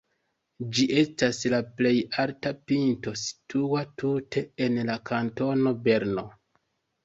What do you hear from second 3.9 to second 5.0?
tute en la